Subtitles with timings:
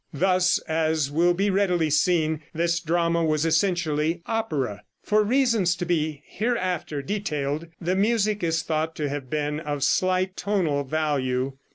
[0.15, 4.81] Thus, as will be readily seen, this drama was essentially opera.
[5.03, 10.35] For reasons to be hereafter detailed, the music is thought to have been of slight
[10.35, 11.55] tonal value.